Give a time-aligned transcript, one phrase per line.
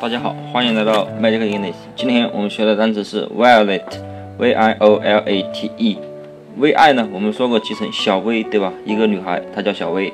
[0.00, 1.74] 大家好，欢迎来到 Magic English。
[1.96, 8.72] 今天我们学的单词是 violet，v i o l a t e，v i 呢，我们说过记成小薇，对吧？
[8.84, 10.12] 一个女孩，她叫小薇。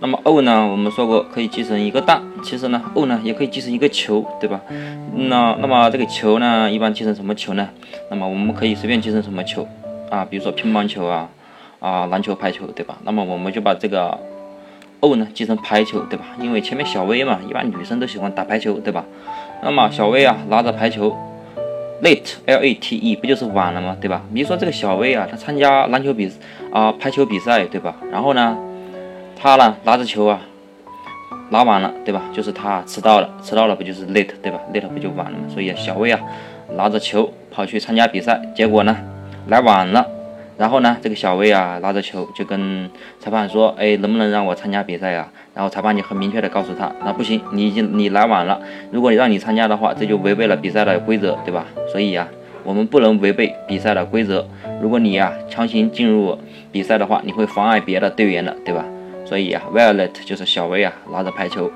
[0.00, 4.60] 那么 o 呢，我们说过可以记成一个蛋，其实呢 o 呢也可以记成一个球，对吧？
[5.14, 7.68] 那那么这个球呢，一般记成什么球呢？
[8.10, 9.66] 那么我们可以随便记成什么球
[10.10, 10.24] 啊？
[10.24, 11.28] 比如说乒乓球啊，
[11.80, 12.96] 啊篮球、排球，对吧？
[13.04, 14.18] 那么我们就把这个。
[15.00, 16.24] O 呢，记成排球，对吧？
[16.40, 19.04] 因为前面小薇嘛，一般女生都喜欢打排球，对吧？
[19.62, 21.14] 那么小薇啊，拿着排球
[22.02, 23.94] ，late，L-A-T-E，不就是晚了吗？
[24.00, 24.22] 对吧？
[24.32, 26.32] 比如说这个小薇啊，她参加篮球比
[26.72, 27.96] 啊排球比赛，对吧？
[28.10, 28.56] 然后呢，
[29.38, 30.40] 她呢拿着球啊，
[31.50, 32.22] 拿晚了，对吧？
[32.32, 35.44] 就是她迟到了，迟到了不就是 late，对吧？late 不就晚了吗？
[35.52, 36.18] 所以小薇啊，
[36.76, 38.96] 拿着球跑去参加比赛，结果呢，
[39.48, 40.13] 来晚了。
[40.56, 48.60] 然后呢，这个小薇啊，拿着球就跟裁判说：“哎，能不能让我参加比赛呀？”然后裁判就很明确的告诉他：“那不行，你已经你来晚了。
[48.92, 51.66] 如果你让你参加的话，这就违背了比赛的规则，对吧？
[51.90, 52.28] 所以呀，
[52.62, 54.46] 我们不能违背比赛的规则。
[54.80, 56.38] 如果你呀强行进入
[56.70, 58.84] 比赛的话，你会妨碍别的队员的，对吧？
[59.24, 61.68] 所以呀，Violet 就是小薇啊，拿着排球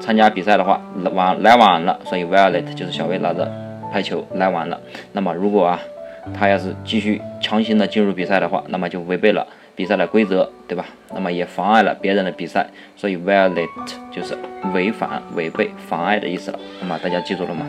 [0.00, 0.82] 参加比赛的话，
[1.14, 3.50] 晚来晚了，所以 Violet 就是小薇拿着
[3.90, 4.78] 排球来晚了。
[5.12, 5.80] 那么如果啊。
[6.34, 10.86] 他要是继续强行的进入比赛的话，那么就违背了比赛的规则，对吧？
[11.14, 13.68] 那么也妨碍了别人的比赛，所以 violate
[14.10, 14.36] 就是
[14.74, 16.58] 违反、违背、妨碍的意思了。
[16.80, 17.66] 那么大家记住了吗？